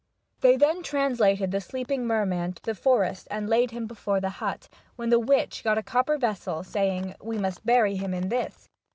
[0.39, 4.67] They then translated the sleeping merman to the forest and laid him before the hut,
[4.95, 8.67] when the witch got a copper vessel, saying:" We must bury him in this."